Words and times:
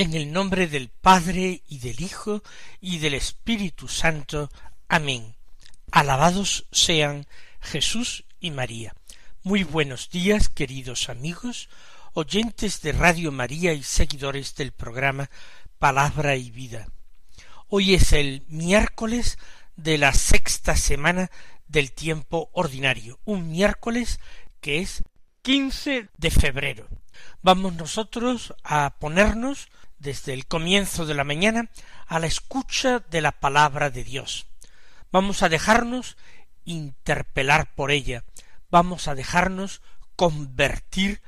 En 0.00 0.14
el 0.14 0.32
nombre 0.32 0.66
del 0.66 0.88
Padre 0.88 1.62
y 1.68 1.78
del 1.80 2.00
Hijo 2.00 2.42
y 2.80 3.00
del 3.00 3.12
Espíritu 3.12 3.86
Santo. 3.86 4.48
Amén. 4.88 5.36
Alabados 5.92 6.64
sean 6.72 7.26
Jesús 7.60 8.24
y 8.40 8.50
María. 8.50 8.94
Muy 9.42 9.62
buenos 9.62 10.08
días, 10.08 10.48
queridos 10.48 11.10
amigos, 11.10 11.68
oyentes 12.14 12.80
de 12.80 12.92
Radio 12.92 13.30
María 13.30 13.74
y 13.74 13.82
seguidores 13.82 14.54
del 14.54 14.72
programa 14.72 15.28
Palabra 15.78 16.34
y 16.34 16.50
Vida. 16.50 16.88
Hoy 17.68 17.92
es 17.92 18.14
el 18.14 18.42
miércoles 18.48 19.36
de 19.76 19.98
la 19.98 20.14
sexta 20.14 20.76
semana 20.76 21.30
del 21.68 21.92
tiempo 21.92 22.48
ordinario, 22.54 23.20
un 23.26 23.50
miércoles 23.50 24.18
que 24.62 24.78
es 24.78 25.02
15 25.42 26.08
de 26.16 26.30
febrero. 26.30 26.88
Vamos 27.42 27.74
nosotros 27.74 28.54
a 28.64 28.96
ponernos 28.98 29.68
desde 30.00 30.32
el 30.32 30.46
comienzo 30.46 31.06
de 31.06 31.14
la 31.14 31.24
mañana 31.24 31.70
a 32.06 32.18
la 32.18 32.26
escucha 32.26 32.98
de 32.98 33.20
la 33.20 33.32
palabra 33.32 33.90
de 33.90 34.02
Dios. 34.02 34.46
Vamos 35.12 35.42
a 35.42 35.48
dejarnos 35.48 36.16
interpelar 36.64 37.74
por 37.74 37.90
ella, 37.90 38.24
vamos 38.70 39.06
a 39.06 39.14
dejarnos 39.14 39.82
convertir 40.16 41.22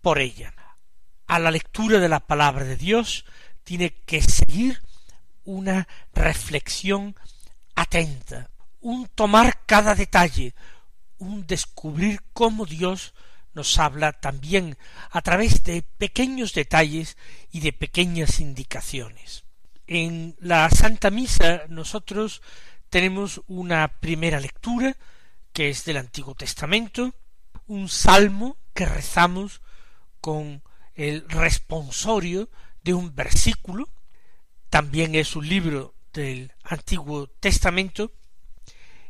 por 0.00 0.18
ella. 0.18 0.54
A 1.26 1.38
la 1.38 1.50
lectura 1.50 1.98
de 1.98 2.08
la 2.08 2.20
palabra 2.20 2.64
de 2.64 2.76
Dios 2.76 3.24
tiene 3.64 3.90
que 4.06 4.22
seguir 4.22 4.82
una 5.44 5.88
reflexión 6.14 7.16
atenta, 7.74 8.50
un 8.80 9.08
tomar 9.08 9.64
cada 9.66 9.94
detalle, 9.94 10.54
un 11.18 11.46
descubrir 11.46 12.22
cómo 12.32 12.66
Dios 12.66 13.14
nos 13.58 13.76
habla 13.80 14.12
también 14.12 14.78
a 15.10 15.20
través 15.20 15.64
de 15.64 15.82
pequeños 15.82 16.54
detalles 16.54 17.16
y 17.50 17.58
de 17.58 17.72
pequeñas 17.72 18.38
indicaciones. 18.38 19.42
En 19.88 20.36
la 20.38 20.70
Santa 20.70 21.10
Misa 21.10 21.62
nosotros 21.68 22.40
tenemos 22.88 23.42
una 23.48 23.88
primera 23.98 24.38
lectura 24.38 24.96
que 25.52 25.70
es 25.70 25.84
del 25.84 25.96
Antiguo 25.96 26.36
Testamento, 26.36 27.12
un 27.66 27.88
salmo 27.88 28.58
que 28.74 28.86
rezamos 28.86 29.60
con 30.20 30.62
el 30.94 31.28
responsorio 31.28 32.48
de 32.84 32.94
un 32.94 33.12
versículo, 33.12 33.88
también 34.70 35.16
es 35.16 35.34
un 35.34 35.48
libro 35.48 35.96
del 36.12 36.52
Antiguo 36.62 37.26
Testamento, 37.26 38.12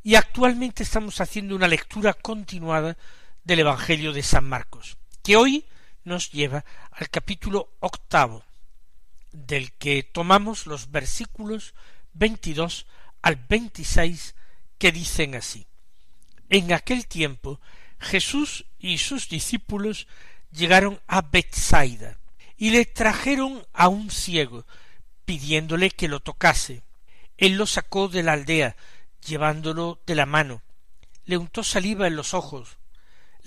y 0.03 0.15
actualmente 0.15 0.85
estamos 0.85 1.21
haciendo 1.21 1.55
una 1.55 1.69
lectura 1.69 2.15
continuada 2.15 2.97
del 3.45 3.61
Evangelio 3.61 4.13
de 4.13 4.23
San 4.23 4.45
Marcos, 4.45 4.97
que 5.23 5.37
hoy 5.37 5.65
nos 6.05 6.31
lleva 6.31 6.65
al 6.91 7.11
capítulo 7.11 7.73
octavo, 7.81 8.45
del 9.33 9.73
que 9.73 10.03
tomamos 10.03 10.67
los 10.67 10.91
versículos 10.91 11.75
veintidós 12.13 12.87
al 13.23 13.37
veintiséis 13.37 14.35
que 14.79 14.93
dicen 14.93 15.35
así. 15.35 15.67
En 16.49 16.73
aquel 16.73 17.07
tiempo 17.07 17.61
Jesús 17.99 18.65
y 18.79 18.99
sus 18.99 19.29
discípulos 19.29 20.07
llegaron 20.51 21.01
a 21.07 21.23
Bethsaida 21.23 22.19
y 22.57 22.71
le 22.71 22.85
trajeron 22.87 23.67
a 23.73 23.89
un 23.89 24.11
ciego, 24.11 24.67
pidiéndole 25.25 25.91
que 25.91 26.09
lo 26.09 26.21
tocase. 26.21 26.83
Él 27.37 27.55
lo 27.55 27.67
sacó 27.67 28.09
de 28.09 28.23
la 28.23 28.33
aldea, 28.33 28.77
llevándolo 29.25 30.01
de 30.07 30.15
la 30.15 30.27
mano, 30.27 30.63
le 31.25 31.37
untó 31.37 31.63
saliva 31.63 32.07
en 32.07 32.17
los 32.17 32.35
ojos, 32.35 32.79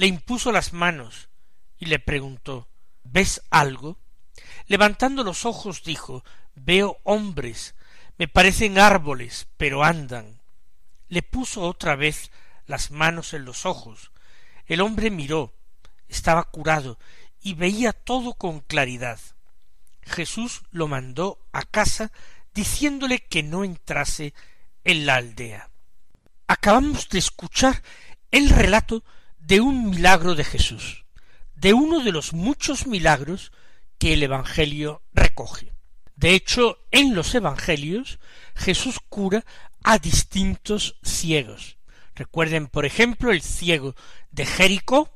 le 0.02 0.08
impuso 0.08 0.52
las 0.52 0.74
manos 0.74 1.30
y 1.78 1.86
le 1.86 2.00
preguntó 2.00 2.68
¿Ves 3.04 3.44
algo? 3.52 4.00
Levantando 4.66 5.24
los 5.24 5.46
ojos 5.46 5.84
dijo 5.84 6.24
Veo 6.56 6.98
hombres, 7.04 7.76
me 8.18 8.28
parecen 8.28 8.80
árboles, 8.80 9.48
pero 9.58 9.84
andan. 9.84 10.42
Le 11.08 11.22
puso 11.22 11.62
otra 11.62 11.96
vez 11.96 12.32
las 12.66 12.90
manos 12.90 13.36
en 13.36 13.46
los 13.46 13.68
ojos. 13.68 14.12
El 14.66 14.82
hombre 14.82 15.12
miró, 15.12 15.54
estaba 16.08 16.46
curado 16.46 16.98
y 17.40 17.54
veía 17.54 17.94
todo 17.94 18.34
con 18.34 18.62
claridad. 18.62 19.20
Jesús 20.02 20.64
lo 20.72 20.88
mandó 20.88 21.46
a 21.52 21.62
casa 21.62 22.12
diciéndole 22.56 23.20
que 23.20 23.44
no 23.44 23.64
entrase 23.64 24.34
en 24.84 25.06
la 25.06 25.18
aldea. 25.18 25.70
Acabamos 26.48 27.08
de 27.10 27.20
escuchar 27.20 27.84
el 28.32 28.50
relato 28.50 29.04
de 29.42 29.60
un 29.60 29.90
milagro 29.90 30.36
de 30.36 30.44
Jesús, 30.44 31.06
de 31.56 31.74
uno 31.74 32.04
de 32.04 32.12
los 32.12 32.34
muchos 32.34 32.88
milagros 32.88 33.52
que 33.98 34.14
el 34.14 34.24
Evangelio 34.24 35.04
recoge. 35.14 35.74
De 36.16 36.34
hecho, 36.34 36.80
en 36.92 37.16
los 37.16 37.34
Evangelios 37.36 38.20
Jesús 38.56 39.00
cura 39.10 39.44
a 39.84 39.98
distintos 39.98 40.98
ciegos. 41.04 41.78
Recuerden, 42.16 42.68
por 42.68 42.86
ejemplo, 42.86 43.32
el 43.32 43.42
ciego 43.42 43.96
de 44.32 44.46
Jericó, 44.46 45.10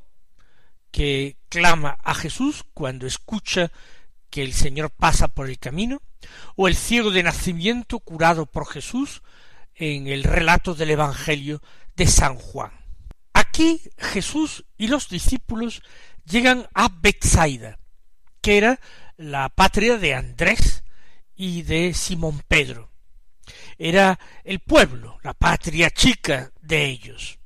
que 0.92 1.38
clama 1.50 1.98
a 2.04 2.16
Jesús 2.16 2.64
cuando 2.74 3.06
escucha 3.06 3.72
que 4.30 4.44
el 4.44 4.54
Señor 4.54 4.92
pasa 4.92 5.28
por 5.28 5.50
el 5.50 5.60
camino, 5.60 6.02
o 6.56 6.68
el 6.68 6.76
ciego 6.76 7.12
de 7.12 7.24
nacimiento 7.24 8.00
curado 8.00 8.46
por 8.46 8.68
Jesús 8.68 9.22
en 9.76 10.08
el 10.08 10.24
relato 10.24 10.74
del 10.74 10.92
Evangelio 10.92 11.62
de 11.96 12.08
San 12.08 12.36
Juan. 12.36 12.85
Aquí 13.36 13.82
Jesús 13.98 14.64
y 14.78 14.88
los 14.88 15.10
discípulos 15.10 15.84
llegan 16.24 16.70
a 16.74 16.88
Bethsaida, 16.88 17.80
que 18.40 18.58
era 18.58 18.80
la 19.18 19.50
patria 19.50 19.98
de 19.98 20.14
Andrés 20.14 20.86
y 21.36 21.64
de 21.64 21.94
Simón 21.94 22.42
Pedro. 22.48 22.94
Era 23.78 24.18
el 24.46 24.62
pueblo, 24.62 25.20
la 25.22 25.34
patria 25.34 25.90
chica 25.90 26.54
de 26.62 26.86
ellos. 26.86 27.38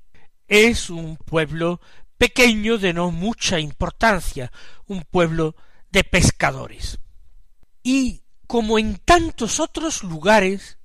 Es 0.48 0.92
un 0.92 1.18
pueblo 1.18 1.82
pequeño 2.20 2.78
de 2.78 2.94
no 2.94 3.10
mucha 3.10 3.60
importancia, 3.60 4.52
un 4.86 5.02
pueblo 5.02 5.56
de 5.90 6.04
pescadores. 6.04 7.00
Y 7.82 8.22
como 8.46 8.78
en 8.78 8.98
tantos 8.98 9.60
otros 9.60 10.04
lugares, 10.04 10.78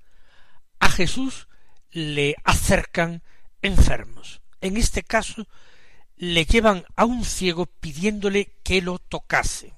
a 0.80 0.88
Jesús 0.88 1.46
le 1.90 2.36
acercan 2.42 3.22
enfermos 3.60 4.40
en 4.64 4.78
este 4.78 5.02
caso 5.02 5.46
le 6.16 6.46
llevan 6.46 6.84
a 6.96 7.04
un 7.04 7.24
ciego 7.24 7.66
pidiéndole 7.66 8.56
que 8.62 8.80
lo 8.80 8.98
tocase. 8.98 9.74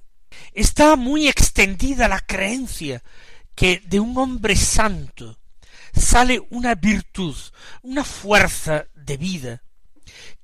Está 0.53 0.95
muy 0.95 1.27
extendida 1.27 2.07
la 2.07 2.21
creencia 2.21 3.03
que 3.53 3.81
de 3.85 3.99
un 3.99 4.17
hombre 4.17 4.55
santo 4.55 5.37
sale 5.93 6.41
una 6.51 6.75
virtud, 6.75 7.35
una 7.81 8.05
fuerza 8.05 8.85
de 8.95 9.17
vida 9.17 9.61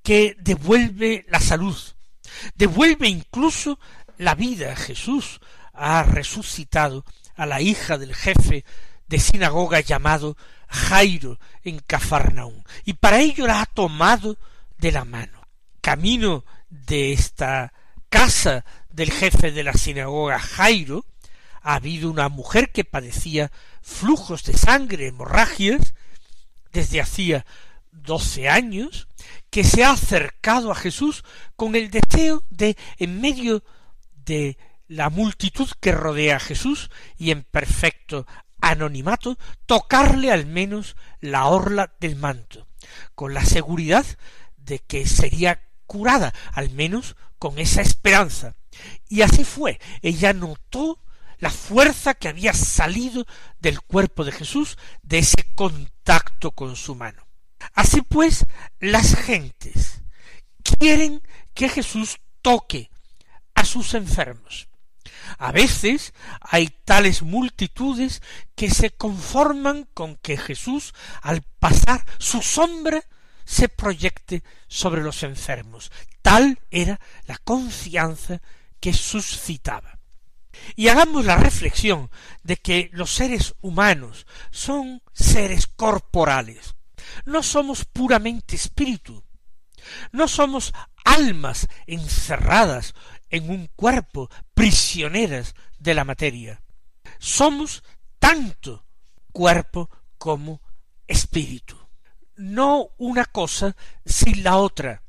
que 0.02 0.36
devuelve 0.40 1.26
la 1.30 1.40
salud, 1.40 1.78
devuelve 2.56 3.08
incluso 3.08 3.80
la 4.18 4.36
vida. 4.36 4.76
Jesús 4.76 5.40
ha 5.74 6.04
resucitado 6.04 7.06
a 7.36 7.46
la 7.46 7.62
hija 7.62 7.98
del 7.98 8.14
jefe 8.14 8.66
de 9.08 9.20
sinagoga 9.20 9.80
llamado 9.80 10.36
Jairo 10.74 11.40
en 11.64 11.80
Cafarnaún, 11.80 12.64
y 12.84 12.94
para 12.94 13.20
ello 13.20 13.48
la 13.48 13.62
ha 13.62 13.66
tomado 13.66 14.38
de 14.80 14.92
la 14.92 15.06
mano. 15.06 15.48
Camino 15.82 16.46
de 16.70 17.14
esta 17.14 17.74
casa 18.10 18.66
del 18.90 19.12
jefe 19.12 19.52
de 19.52 19.64
la 19.64 19.74
sinagoga 19.74 20.40
Jairo, 20.40 21.06
ha 21.62 21.76
habido 21.76 22.10
una 22.10 22.28
mujer 22.30 22.72
que 22.72 22.84
padecía 22.84 23.52
flujos 23.82 24.44
de 24.44 24.54
sangre, 24.54 25.08
hemorragias, 25.08 25.94
desde 26.72 27.02
hacía 27.02 27.46
doce 27.92 28.50
años, 28.50 29.08
que 29.50 29.64
se 29.64 29.84
ha 29.84 29.92
acercado 29.92 30.72
a 30.72 30.76
Jesús 30.76 31.24
con 31.56 31.76
el 31.76 31.92
deseo 31.92 32.44
de, 32.50 32.76
en 32.98 33.22
medio 33.22 33.64
de 34.26 34.58
la 34.88 35.10
multitud 35.10 35.70
que 35.80 35.92
rodea 35.92 36.38
a 36.38 36.40
Jesús 36.40 36.90
y 37.18 37.32
en 37.32 37.44
perfecto 37.44 38.28
anonimato, 38.64 39.38
tocarle 39.66 40.32
al 40.32 40.46
menos 40.46 40.96
la 41.20 41.48
orla 41.48 41.94
del 42.00 42.16
manto, 42.16 42.68
con 43.14 43.34
la 43.34 43.46
seguridad 43.46 44.06
de 44.56 44.80
que 44.80 45.06
sería 45.06 45.62
curada, 45.86 46.34
al 46.54 46.70
menos 46.70 47.16
con 47.38 47.60
esa 47.60 47.82
esperanza. 47.82 48.56
Y 49.10 49.22
así 49.22 49.44
fue. 49.44 49.80
Ella 50.02 50.34
notó 50.34 51.00
la 51.40 51.50
fuerza 51.50 52.14
que 52.14 52.30
había 52.30 52.54
salido 52.54 53.26
del 53.60 53.82
cuerpo 53.82 54.24
de 54.24 54.32
Jesús 54.32 54.78
de 55.02 55.20
ese 55.20 55.44
contacto 55.56 56.52
con 56.52 56.78
su 56.78 56.96
mano. 56.96 57.28
Así 57.74 58.02
pues, 58.02 58.46
las 58.80 59.16
gentes 59.16 60.02
quieren 60.80 61.22
que 61.54 61.68
Jesús 61.68 62.20
toque 62.42 62.90
a 63.56 63.66
sus 63.66 63.94
enfermos. 63.94 64.70
A 65.38 65.52
veces 65.52 66.14
hay 66.42 66.68
tales 66.86 67.22
multitudes 67.22 68.22
que 68.56 68.70
se 68.70 68.92
conforman 68.92 69.88
con 69.94 70.16
que 70.18 70.38
Jesús, 70.38 70.94
al 71.22 71.42
pasar 71.60 72.06
su 72.20 72.42
sombra, 72.42 73.04
se 73.46 73.70
proyecte 73.70 74.44
sobre 74.68 75.04
los 75.04 75.24
enfermos. 75.24 75.92
Tal 76.22 76.60
era 76.72 77.00
la 77.28 77.38
confianza 77.38 78.42
que 78.80 78.94
suscitaba. 78.94 80.00
Y 80.76 80.88
hagamos 80.88 81.26
la 81.26 81.36
reflexión 81.36 82.10
de 82.44 82.58
que 82.58 82.90
los 82.94 83.14
seres 83.14 83.56
humanos 83.62 84.26
son 84.52 85.02
seres 85.14 85.68
corporales. 85.68 86.76
No 87.26 87.44
somos 87.44 87.86
puramente 87.86 88.56
espíritu. 88.56 89.24
No 90.12 90.28
somos 90.28 90.74
almas 91.04 91.68
encerradas 91.88 92.94
en 93.34 93.50
un 93.50 93.68
cuerpo, 93.76 94.30
prisioneras 94.54 95.56
de 95.80 95.96
la 95.96 96.06
materia. 96.06 96.62
Somos 97.18 97.84
tanto 98.20 98.86
cuerpo 99.32 99.90
como 100.20 100.62
espíritu. 101.08 101.76
No 102.36 102.90
una 103.00 103.26
cosa 103.26 103.76
sin 104.06 104.44
la 104.44 104.58
otra. 104.58 105.02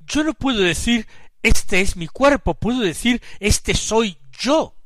Yo 0.00 0.22
no 0.22 0.34
puedo 0.34 0.60
decir 0.60 1.08
este 1.42 1.80
es 1.80 1.96
mi 1.96 2.08
cuerpo, 2.08 2.54
puedo 2.54 2.80
decir 2.80 3.22
este 3.40 3.72
soy 3.74 4.18
yo. 4.38 4.76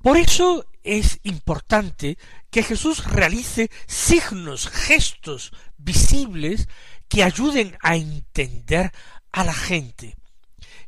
Por 0.00 0.16
eso 0.16 0.66
es 0.84 1.18
importante 1.24 2.16
que 2.48 2.62
Jesús 2.62 3.04
realice 3.06 3.72
signos, 3.88 4.68
gestos 4.68 5.50
visibles 5.78 6.68
que 7.08 7.24
ayuden 7.24 7.76
a 7.82 7.96
entender 7.96 8.92
a 9.32 9.42
la 9.42 9.52
gente 9.52 10.16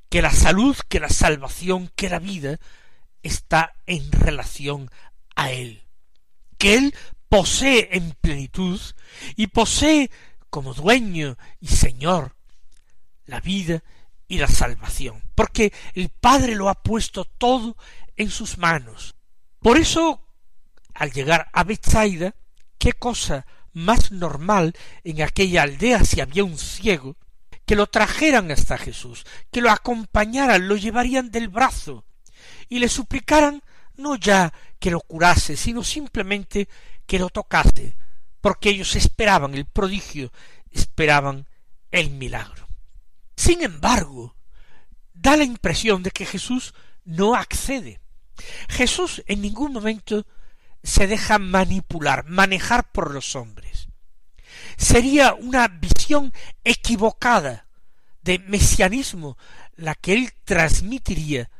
que 0.08 0.22
la 0.22 0.32
salud, 0.32 0.76
que 0.88 1.00
la 1.00 1.08
salvación, 1.08 1.90
que 1.94 2.08
la 2.08 2.18
vida 2.18 2.58
está 3.22 3.74
en 3.86 4.10
relación 4.12 4.90
a 5.34 5.50
Él, 5.50 5.82
que 6.58 6.74
Él 6.74 6.94
posee 7.28 7.88
en 7.92 8.12
plenitud 8.20 8.80
y 9.34 9.48
posee 9.48 10.10
como 10.50 10.74
dueño 10.74 11.36
y 11.60 11.68
Señor 11.68 12.36
la 13.26 13.40
vida 13.40 13.82
y 14.28 14.38
la 14.38 14.48
salvación, 14.48 15.22
porque 15.34 15.72
el 15.94 16.08
Padre 16.08 16.54
lo 16.54 16.68
ha 16.68 16.82
puesto 16.82 17.24
todo 17.24 17.76
en 18.16 18.30
sus 18.30 18.58
manos. 18.58 19.14
Por 19.60 19.78
eso, 19.78 20.26
al 20.94 21.12
llegar 21.12 21.50
a 21.52 21.64
Bethsaida, 21.64 22.34
qué 22.78 22.92
cosa 22.92 23.46
más 23.72 24.10
normal 24.10 24.74
en 25.04 25.22
aquella 25.22 25.62
aldea 25.62 26.04
si 26.04 26.20
había 26.20 26.44
un 26.44 26.56
ciego, 26.56 27.16
que 27.66 27.74
lo 27.74 27.88
trajeran 27.88 28.50
hasta 28.50 28.78
Jesús, 28.78 29.26
que 29.50 29.60
lo 29.60 29.70
acompañaran, 29.70 30.68
lo 30.68 30.76
llevarían 30.76 31.30
del 31.30 31.48
brazo, 31.48 32.04
y 32.68 32.78
le 32.78 32.88
suplicaran 32.88 33.62
no 33.96 34.14
ya 34.14 34.52
que 34.78 34.90
lo 34.90 35.00
curase, 35.00 35.56
sino 35.56 35.82
simplemente 35.82 36.68
que 37.06 37.18
lo 37.18 37.28
tocase, 37.28 37.96
porque 38.40 38.70
ellos 38.70 38.94
esperaban 38.94 39.54
el 39.54 39.66
prodigio, 39.66 40.32
esperaban 40.70 41.46
el 41.90 42.10
milagro. 42.10 42.68
Sin 43.36 43.62
embargo, 43.62 44.36
da 45.12 45.36
la 45.36 45.44
impresión 45.44 46.02
de 46.02 46.12
que 46.12 46.24
Jesús 46.26 46.72
no 47.04 47.34
accede. 47.34 48.00
Jesús 48.68 49.22
en 49.26 49.40
ningún 49.40 49.72
momento 49.72 50.26
se 50.82 51.06
deja 51.06 51.38
manipular, 51.38 52.26
manejar 52.28 52.92
por 52.92 53.12
los 53.12 53.34
hombres 53.34 53.85
sería 54.76 55.34
una 55.34 55.68
visión 55.68 56.32
equivocada 56.64 57.66
de 58.22 58.38
mesianismo 58.40 59.36
la 59.76 59.94
que 59.94 60.14
él 60.14 60.32
transmitiría 60.44 61.50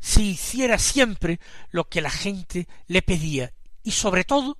si 0.00 0.30
hiciera 0.30 0.78
siempre 0.78 1.40
lo 1.70 1.88
que 1.88 2.00
la 2.00 2.10
gente 2.10 2.68
le 2.86 3.02
pedía 3.02 3.52
y 3.82 3.92
sobre 3.92 4.24
todo 4.24 4.58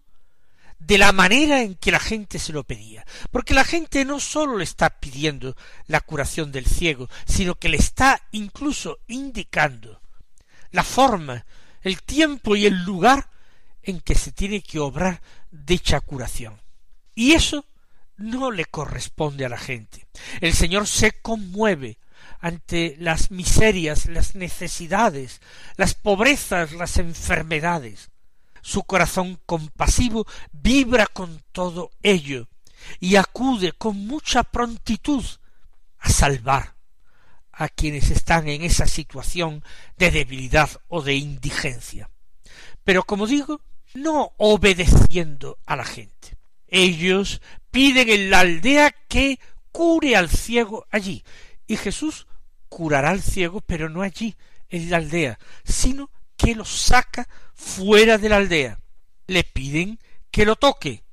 de 0.78 0.98
la 0.98 1.12
manera 1.12 1.62
en 1.62 1.74
que 1.76 1.90
la 1.90 2.00
gente 2.00 2.38
se 2.38 2.52
lo 2.52 2.64
pedía. 2.64 3.06
Porque 3.30 3.54
la 3.54 3.64
gente 3.64 4.04
no 4.04 4.20
sólo 4.20 4.58
le 4.58 4.64
está 4.64 4.90
pidiendo 5.00 5.56
la 5.86 6.00
curación 6.00 6.52
del 6.52 6.66
ciego, 6.66 7.08
sino 7.26 7.54
que 7.54 7.68
le 7.68 7.76
está 7.76 8.20
incluso 8.32 8.98
indicando 9.06 10.00
la 10.70 10.84
forma, 10.84 11.46
el 11.82 12.02
tiempo 12.02 12.56
y 12.56 12.66
el 12.66 12.84
lugar 12.84 13.30
en 13.82 14.00
que 14.00 14.14
se 14.14 14.32
tiene 14.32 14.62
que 14.62 14.78
obrar 14.78 15.22
dicha 15.50 16.00
curación. 16.00 16.60
Y 17.14 17.32
eso 17.32 17.64
no 18.16 18.50
le 18.50 18.64
corresponde 18.64 19.44
a 19.44 19.48
la 19.48 19.58
gente. 19.58 20.06
El 20.40 20.54
Señor 20.54 20.86
se 20.86 21.12
conmueve 21.12 21.98
ante 22.40 22.96
las 22.98 23.30
miserias, 23.30 24.06
las 24.06 24.34
necesidades, 24.34 25.40
las 25.76 25.94
pobrezas, 25.94 26.72
las 26.72 26.98
enfermedades. 26.98 28.10
Su 28.62 28.84
corazón 28.84 29.40
compasivo 29.46 30.26
vibra 30.52 31.06
con 31.06 31.42
todo 31.52 31.90
ello 32.02 32.48
y 33.00 33.16
acude 33.16 33.72
con 33.72 34.06
mucha 34.06 34.42
prontitud 34.42 35.24
a 35.98 36.10
salvar 36.10 36.74
a 37.52 37.68
quienes 37.68 38.10
están 38.10 38.48
en 38.48 38.62
esa 38.62 38.86
situación 38.86 39.62
de 39.96 40.10
debilidad 40.10 40.70
o 40.88 41.02
de 41.02 41.14
indigencia. 41.14 42.10
Pero 42.84 43.04
como 43.04 43.26
digo, 43.26 43.60
no 43.94 44.32
obedeciendo 44.38 45.58
a 45.66 45.76
la 45.76 45.84
gente. 45.84 46.36
Ellos 46.76 47.40
piden 47.70 48.08
en 48.08 48.30
la 48.30 48.40
aldea 48.40 48.90
que 49.06 49.38
cure 49.70 50.16
al 50.16 50.28
ciego 50.28 50.86
allí. 50.90 51.22
Y 51.68 51.76
Jesús 51.76 52.26
curará 52.68 53.10
al 53.10 53.22
ciego, 53.22 53.60
pero 53.60 53.88
no 53.88 54.02
allí, 54.02 54.34
en 54.70 54.90
la 54.90 54.96
aldea, 54.96 55.38
sino 55.62 56.10
que 56.36 56.56
lo 56.56 56.64
saca 56.64 57.28
fuera 57.54 58.18
de 58.18 58.28
la 58.28 58.38
aldea. 58.38 58.80
Le 59.28 59.44
piden 59.44 60.00
que 60.32 60.44
lo 60.44 60.56
toque. 60.56 61.04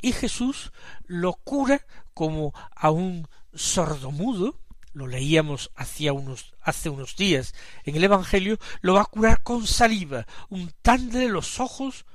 Y 0.00 0.12
Jesús 0.12 0.72
lo 1.04 1.34
cura 1.34 1.84
como 2.14 2.54
a 2.74 2.90
un 2.90 3.28
sordomudo, 3.52 4.58
lo 4.94 5.06
leíamos 5.06 5.70
unos, 6.10 6.54
hace 6.62 6.88
unos 6.88 7.16
días 7.16 7.52
en 7.84 7.96
el 7.96 8.04
Evangelio, 8.04 8.58
lo 8.80 8.94
va 8.94 9.02
a 9.02 9.04
curar 9.04 9.42
con 9.42 9.66
saliva, 9.66 10.26
untándole 10.48 11.28
los 11.28 11.60
ojos 11.60 12.06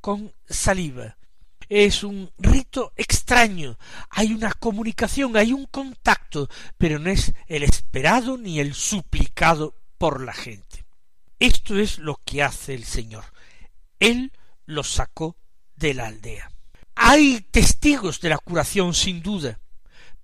con 0.00 0.32
saliva 0.48 1.18
es 1.68 2.04
un 2.04 2.30
rito 2.38 2.92
extraño, 2.96 3.78
hay 4.10 4.32
una 4.32 4.52
comunicación, 4.52 5.36
hay 5.36 5.52
un 5.52 5.66
contacto, 5.66 6.48
pero 6.78 6.98
no 6.98 7.10
es 7.10 7.32
el 7.46 7.62
esperado 7.62 8.36
ni 8.36 8.60
el 8.60 8.74
suplicado 8.74 9.74
por 9.98 10.22
la 10.22 10.32
gente. 10.32 10.84
Esto 11.38 11.78
es 11.78 11.98
lo 11.98 12.20
que 12.24 12.42
hace 12.42 12.74
el 12.74 12.84
Señor. 12.84 13.24
Él 13.98 14.32
lo 14.66 14.82
sacó 14.82 15.36
de 15.76 15.94
la 15.94 16.06
aldea. 16.06 16.50
Hay 16.94 17.40
testigos 17.50 18.20
de 18.20 18.28
la 18.28 18.38
curación 18.38 18.94
sin 18.94 19.22
duda, 19.22 19.60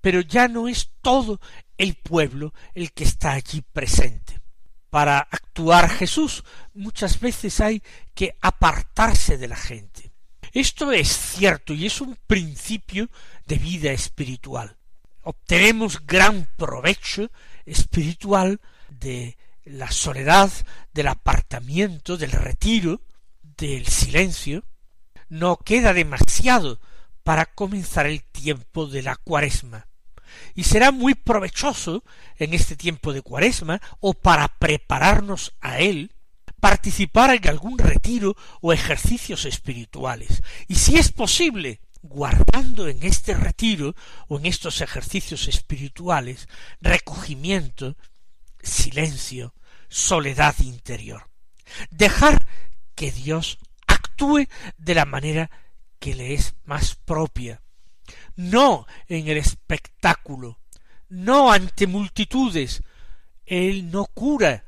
pero 0.00 0.20
ya 0.20 0.48
no 0.48 0.68
es 0.68 0.90
todo 1.02 1.40
el 1.76 1.94
pueblo 1.94 2.54
el 2.74 2.92
que 2.92 3.04
está 3.04 3.32
allí 3.32 3.62
presente. 3.62 4.40
Para 4.88 5.18
actuar 5.18 5.88
Jesús 5.88 6.44
muchas 6.74 7.20
veces 7.20 7.60
hay 7.60 7.82
que 8.14 8.36
apartarse 8.40 9.38
de 9.38 9.48
la 9.48 9.56
gente 9.56 10.09
esto 10.52 10.92
es 10.92 11.08
cierto 11.08 11.72
y 11.74 11.86
es 11.86 12.00
un 12.00 12.16
principio 12.26 13.08
de 13.46 13.56
vida 13.56 13.92
espiritual. 13.92 14.76
Obtenemos 15.22 16.06
gran 16.06 16.48
provecho 16.56 17.30
espiritual 17.66 18.60
de 18.88 19.36
la 19.64 19.90
soledad, 19.90 20.50
del 20.92 21.08
apartamiento, 21.08 22.16
del 22.16 22.32
retiro, 22.32 23.02
del 23.42 23.86
silencio. 23.86 24.64
No 25.28 25.56
queda 25.58 25.92
demasiado 25.92 26.80
para 27.22 27.46
comenzar 27.46 28.06
el 28.06 28.24
tiempo 28.24 28.86
de 28.86 29.02
la 29.02 29.16
cuaresma. 29.16 29.86
Y 30.54 30.64
será 30.64 30.90
muy 30.90 31.14
provechoso 31.14 32.02
en 32.38 32.54
este 32.54 32.76
tiempo 32.76 33.12
de 33.12 33.22
cuaresma 33.22 33.80
o 34.00 34.14
para 34.14 34.48
prepararnos 34.48 35.52
a 35.60 35.78
él 35.80 36.12
participar 36.60 37.34
en 37.34 37.48
algún 37.48 37.78
retiro 37.78 38.36
o 38.60 38.72
ejercicios 38.72 39.44
espirituales, 39.44 40.42
y 40.68 40.76
si 40.76 40.96
es 40.96 41.10
posible, 41.12 41.80
guardando 42.02 42.88
en 42.88 43.02
este 43.02 43.34
retiro 43.34 43.94
o 44.28 44.38
en 44.38 44.46
estos 44.46 44.80
ejercicios 44.80 45.48
espirituales 45.48 46.48
recogimiento, 46.80 47.96
silencio, 48.62 49.54
soledad 49.88 50.54
interior. 50.60 51.28
Dejar 51.90 52.46
que 52.94 53.12
Dios 53.12 53.58
actúe 53.86 54.46
de 54.78 54.94
la 54.94 55.04
manera 55.04 55.50
que 55.98 56.14
le 56.14 56.34
es 56.34 56.54
más 56.64 56.94
propia, 56.94 57.62
no 58.36 58.86
en 59.08 59.28
el 59.28 59.36
espectáculo, 59.36 60.58
no 61.08 61.52
ante 61.52 61.86
multitudes. 61.86 62.82
Él 63.44 63.90
no 63.90 64.06
cura 64.06 64.64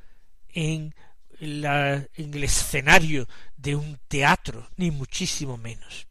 en 0.48 0.94
en 1.42 2.34
el 2.34 2.44
escenario 2.44 3.26
de 3.56 3.74
un 3.74 3.98
teatro, 4.06 4.68
ni 4.76 4.90
muchísimo 4.90 5.56
menos. 5.56 6.06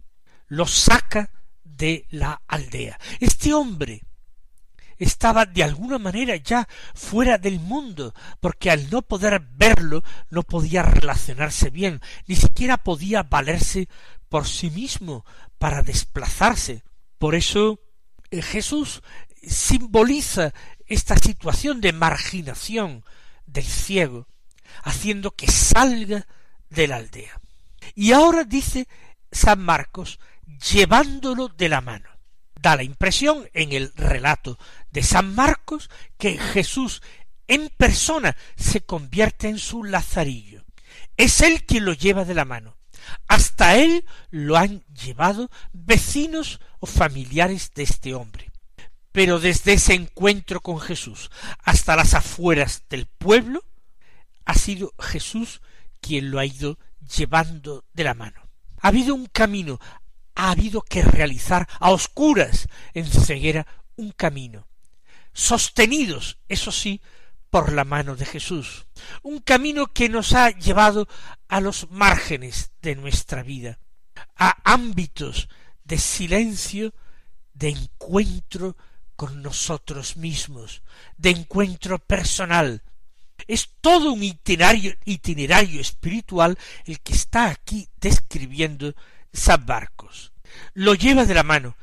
Lo 0.48 0.68
saca 0.68 1.32
de 1.64 2.06
la 2.10 2.42
aldea. 2.48 3.00
Este 3.20 3.54
hombre 3.54 4.04
estaba 4.98 5.46
de 5.46 5.64
alguna 5.64 5.98
manera 5.98 6.36
ya 6.36 6.68
fuera 6.94 7.38
del 7.38 7.60
mundo, 7.60 8.14
porque 8.42 8.70
al 8.70 8.90
no 8.90 9.02
poder 9.02 9.42
verlo 9.56 10.04
no 10.30 10.44
podía 10.44 10.84
relacionarse 10.84 11.70
bien, 11.70 12.02
ni 12.28 12.36
siquiera 12.36 12.78
podía 12.78 13.24
valerse 13.24 13.88
por 14.28 14.46
sí 14.48 14.70
mismo 14.70 15.26
para 15.58 15.82
desplazarse. 15.82 16.84
Por 17.18 17.36
eso 17.36 17.80
eh, 18.32 18.42
Jesús 18.42 19.02
simboliza 19.42 20.54
esta 20.86 21.16
situación 21.18 21.80
de 21.80 21.94
marginación 21.94 23.06
del 23.46 23.66
ciego, 23.66 24.28
haciendo 24.84 25.32
que 25.32 25.48
salga 25.48 26.28
de 26.70 26.88
la 26.88 26.98
aldea. 26.98 27.42
Y 27.96 28.12
ahora 28.12 28.44
dice 28.44 28.88
San 29.32 29.60
Marcos, 29.60 30.20
llevándolo 30.72 31.48
de 31.50 31.70
la 31.70 31.82
mano. 31.82 32.10
Da 32.60 32.76
la 32.76 32.84
impresión 32.84 33.50
en 33.54 33.72
el 33.72 33.92
relato 33.96 34.60
de 34.92 35.02
San 35.02 35.34
Marcos 35.34 35.90
que 36.18 36.38
Jesús 36.38 37.02
en 37.48 37.70
persona 37.70 38.38
se 38.56 38.82
convierte 38.82 39.50
en 39.50 39.58
su 39.58 39.84
lazarillo. 39.84 40.64
Es 41.18 41.42
él 41.42 41.66
quien 41.66 41.86
lo 41.86 41.94
lleva 41.94 42.24
de 42.24 42.36
la 42.36 42.46
mano. 42.46 42.78
Hasta 43.28 43.78
él 43.78 44.06
lo 44.30 44.58
han 44.58 44.84
llevado 44.86 45.50
vecinos 45.74 46.62
o 46.80 46.86
familiares 46.86 47.72
de 47.74 47.84
este 47.84 48.14
hombre. 48.14 48.52
Pero 49.12 49.40
desde 49.40 49.74
ese 49.74 49.94
encuentro 49.94 50.62
con 50.62 50.80
Jesús 50.80 51.32
hasta 51.64 51.96
las 51.96 52.14
afueras 52.14 52.84
del 52.90 53.08
pueblo, 53.08 53.64
ha 54.46 54.54
sido 54.54 54.94
Jesús 55.00 55.62
quien 56.00 56.32
lo 56.32 56.40
ha 56.40 56.46
ido 56.46 56.78
llevando 57.16 57.86
de 57.94 58.04
la 58.04 58.14
mano. 58.14 58.48
Ha 58.80 58.90
habido 58.90 59.14
un 59.14 59.28
camino, 59.28 59.80
ha 60.36 60.52
habido 60.52 60.82
que 60.82 61.04
realizar 61.04 61.68
a 61.80 61.92
oscuras, 61.92 62.68
en 62.94 63.06
ceguera, 63.06 63.68
un 63.96 64.12
camino, 64.12 64.68
sostenidos, 65.34 66.40
eso 66.48 66.72
sí, 66.72 67.02
por 67.50 67.74
la 67.74 67.84
mano 67.84 68.16
de 68.16 68.26
Jesús, 68.26 68.88
un 69.22 69.40
camino 69.40 69.88
que 69.88 70.10
nos 70.10 70.34
ha 70.34 70.50
llevado 70.52 71.08
a 71.50 71.60
los 71.60 71.92
márgenes 71.92 72.72
de 72.82 72.96
nuestra 72.96 73.44
vida, 73.44 73.78
a 74.38 74.58
ámbitos 74.64 75.50
de 75.84 75.98
silencio, 75.98 76.94
de 77.54 77.70
encuentro 77.70 78.78
con 79.16 79.42
nosotros 79.42 80.18
mismos, 80.18 80.82
de 81.18 81.32
encuentro 81.32 82.00
personal. 82.00 82.84
Es 83.48 83.70
todo 83.82 84.14
un 84.14 84.24
itinerario, 84.24 85.82
espiritual 85.82 86.58
el 86.86 87.00
que 87.02 87.14
está 87.14 87.50
aquí 87.50 87.88
describiendo 88.00 88.94
San 89.34 89.66
Barcos. 89.66 90.34
Lo 90.74 90.94
lleva 90.96 91.26
de 91.26 91.34
la 91.34 91.44
mano, 91.44 91.76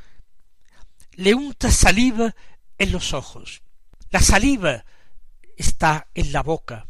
le 1.12 1.34
unta 1.34 1.70
saliva 1.70 2.34
en 2.78 2.92
los 2.92 3.12
ojos. 3.12 3.62
La 4.10 4.20
saliva 4.20 4.84
está 5.56 6.08
en 6.14 6.32
la 6.32 6.42
boca 6.42 6.86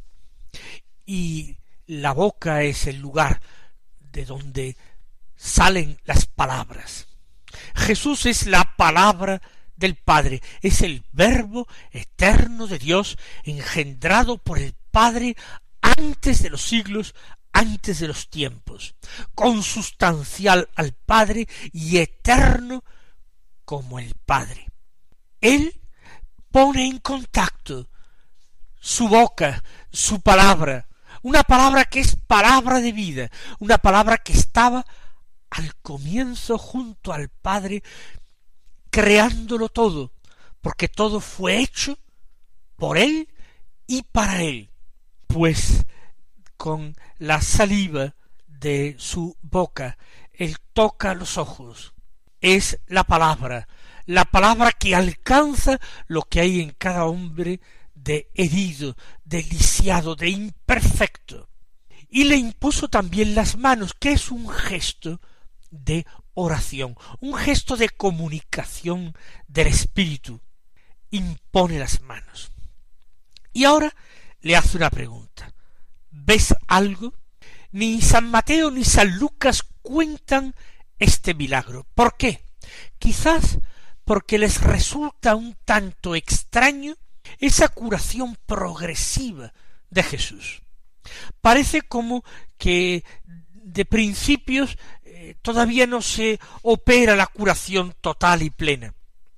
y 1.07 1.57
la 1.87 2.13
boca 2.13 2.63
es 2.63 2.87
el 2.87 2.99
lugar 2.99 3.41
de 3.99 4.25
donde 4.25 4.77
salen 5.37 5.99
las 6.05 6.27
palabras. 6.27 7.09
Jesús 7.75 8.27
es 8.27 8.47
la 8.47 8.77
palabra 8.77 9.41
del 9.79 9.95
Padre, 9.95 10.43
es 10.61 10.83
el 10.83 11.05
Verbo 11.13 11.67
eterno 11.93 12.67
de 12.67 12.79
Dios 12.79 13.17
engendrado 13.45 14.39
por 14.39 14.59
el 14.59 14.75
Padre 14.91 15.37
antes 15.81 16.43
de 16.43 16.51
los 16.51 16.63
siglos, 16.63 17.15
antes 17.53 18.01
de 18.01 18.09
los 18.09 18.29
tiempos, 18.29 18.97
consustancial 19.35 20.69
al 20.75 20.93
Padre 20.93 21.49
y 21.73 21.99
eterno 21.99 22.85
como 23.65 23.99
el 23.99 24.15
Padre. 24.27 24.67
Él 25.41 25.81
pone 26.51 26.87
en 26.87 26.99
contacto 26.99 27.89
su 28.81 29.09
boca, 29.09 29.63
su 29.93 30.21
palabra, 30.21 30.89
una 31.23 31.43
palabra 31.43 31.85
que 31.85 32.01
es 32.01 32.17
palabra 32.17 32.81
de 32.81 32.93
vida, 32.93 33.31
una 33.59 33.79
palabra 33.79 34.19
que 34.19 34.33
estaba 34.33 34.85
al 35.51 35.75
comienzo 35.77 36.59
junto 36.59 37.13
al 37.13 37.29
Padre, 37.29 37.83
creándolo 38.99 39.69
todo, 39.69 40.11
porque 40.61 40.89
todo 40.89 41.21
fue 41.21 41.61
hecho 41.61 41.97
por 42.75 42.99
Él 42.99 43.29
y 43.87 44.03
para 44.03 44.43
Él, 44.43 44.71
pues 45.29 45.87
con 46.57 46.97
la 47.19 47.41
saliva 47.41 48.17
de 48.49 48.97
su 48.99 49.37
boca, 49.41 49.99
Él 50.33 50.57
toca 50.73 51.15
los 51.15 51.39
ojos, 51.39 51.95
es 52.41 52.81
la 52.89 53.05
palabra, 53.05 53.69
la 54.05 54.25
palabra 54.25 54.73
que 54.73 54.97
alcanza 54.97 55.79
lo 56.09 56.23
que 56.23 56.41
hay 56.41 56.61
en 56.61 56.71
cada 56.71 57.05
hombre 57.05 57.61
de 57.95 58.29
herido, 58.35 58.97
de 59.25 59.45
lisiado, 59.45 60.17
de 60.17 60.31
imperfecto. 60.31 61.49
Y 62.09 62.25
le 62.25 62.35
impuso 62.35 62.89
también 62.89 63.37
las 63.37 63.57
manos, 63.57 63.95
que 63.95 64.11
es 64.11 64.33
un 64.33 64.49
gesto 64.49 65.21
de 65.71 66.05
oración, 66.39 66.97
un 67.21 67.35
gesto 67.35 67.77
de 67.77 67.89
comunicación 67.89 69.15
del 69.49 69.67
Espíritu. 69.67 70.41
Impone 71.11 71.79
las 71.79 72.01
manos. 72.03 72.53
Y 73.53 73.65
ahora 73.65 73.93
le 74.41 74.55
hace 74.55 74.77
una 74.77 74.91
pregunta. 74.91 75.53
¿Ves 76.11 76.55
algo? 76.69 77.15
Ni 77.73 78.01
San 78.01 78.31
Mateo 78.31 78.71
ni 78.71 78.85
San 78.85 79.19
Lucas 79.19 79.65
cuentan 79.83 80.55
este 80.99 81.35
milagro. 81.35 81.87
¿Por 81.95 82.17
qué? 82.17 82.45
Quizás 82.99 83.59
porque 84.05 84.39
les 84.39 84.61
resulta 84.61 85.35
un 85.35 85.57
tanto 85.65 86.15
extraño 86.15 86.95
esa 87.39 87.69
curación 87.69 88.39
progresiva 88.47 89.53
de 89.91 90.03
Jesús. 90.05 90.63
Parece 91.41 91.83
como 91.83 92.23
que 92.59 93.05
de 93.69 93.85
principios 93.85 94.79
todavía 95.35 95.87
no 95.87 96.03
se 96.03 96.39
opera 96.63 97.17
la 97.17 97.27
curación 97.27 97.95
total 98.01 98.43
y 98.43 98.51
plena. 98.51 98.95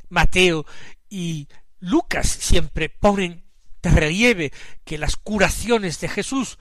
Mateo 0.09 0.67
y 1.09 1.49
Lucas 1.79 2.29
siempre 2.29 2.89
ponen 2.89 3.45
de 3.83 3.91
relieve 3.91 4.53
que 4.85 4.99
las 4.99 5.17
curaciones 5.17 6.01
de 6.01 6.09
Jesús 6.09 6.59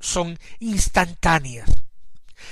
son 0.00 0.38
instantáneas. 0.58 1.70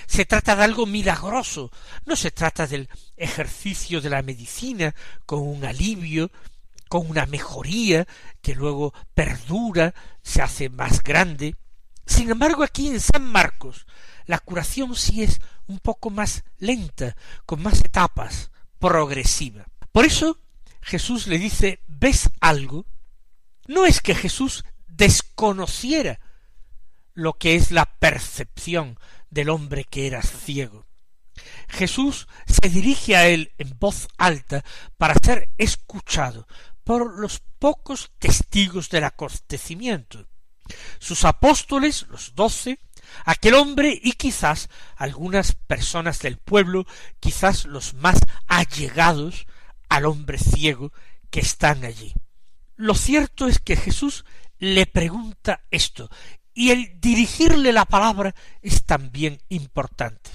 Se 0.06 0.24
trata 0.24 0.56
de 0.56 0.64
algo 0.64 0.86
milagroso, 0.86 1.70
no 2.06 2.16
se 2.16 2.30
trata 2.30 2.66
del 2.66 2.88
ejercicio 3.16 4.00
de 4.00 4.10
la 4.10 4.22
medicina 4.22 4.94
con 5.26 5.40
un 5.40 5.64
alivio, 5.64 6.30
con 6.88 7.08
una 7.08 7.26
mejoría 7.26 8.06
que 8.40 8.54
luego 8.54 8.94
perdura, 9.14 9.94
se 10.22 10.42
hace 10.42 10.68
más 10.68 11.02
grande. 11.02 11.56
Sin 12.04 12.30
embargo, 12.30 12.62
aquí 12.62 12.88
en 12.88 13.00
San 13.00 13.24
Marcos, 13.24 13.86
la 14.26 14.38
curación 14.38 14.94
sí 14.96 15.22
es 15.22 15.40
un 15.66 15.78
poco 15.78 16.10
más 16.10 16.44
lenta, 16.58 17.16
con 17.44 17.62
más 17.62 17.84
etapas, 17.84 18.50
progresiva. 18.78 19.66
Por 19.92 20.04
eso 20.04 20.38
Jesús 20.80 21.26
le 21.26 21.38
dice, 21.38 21.80
¿ves 21.86 22.30
algo? 22.40 22.86
No 23.66 23.86
es 23.86 24.00
que 24.00 24.14
Jesús 24.14 24.64
desconociera 24.86 26.20
lo 27.14 27.34
que 27.34 27.56
es 27.56 27.70
la 27.70 27.86
percepción 27.86 28.98
del 29.30 29.50
hombre 29.50 29.84
que 29.84 30.06
era 30.06 30.22
ciego. 30.22 30.86
Jesús 31.68 32.28
se 32.46 32.68
dirige 32.68 33.16
a 33.16 33.26
él 33.26 33.52
en 33.58 33.76
voz 33.78 34.08
alta 34.16 34.64
para 34.96 35.14
ser 35.22 35.50
escuchado 35.58 36.46
por 36.84 37.18
los 37.18 37.42
pocos 37.58 38.12
testigos 38.18 38.88
del 38.90 39.04
acontecimiento. 39.04 40.28
Sus 40.98 41.24
apóstoles, 41.24 42.06
los 42.08 42.34
doce, 42.34 42.78
aquel 43.24 43.54
hombre 43.54 43.98
y 44.02 44.12
quizás 44.12 44.68
algunas 44.96 45.52
personas 45.52 46.20
del 46.20 46.38
pueblo, 46.38 46.86
quizás 47.20 47.64
los 47.64 47.94
más 47.94 48.18
allegados 48.46 49.46
al 49.88 50.06
hombre 50.06 50.38
ciego 50.38 50.92
que 51.30 51.40
están 51.40 51.84
allí. 51.84 52.14
Lo 52.76 52.94
cierto 52.94 53.46
es 53.46 53.58
que 53.58 53.76
Jesús 53.76 54.24
le 54.58 54.86
pregunta 54.86 55.62
esto, 55.70 56.10
y 56.54 56.70
el 56.70 57.00
dirigirle 57.00 57.72
la 57.72 57.84
palabra 57.84 58.34
es 58.62 58.84
también 58.84 59.38
importante. 59.48 60.30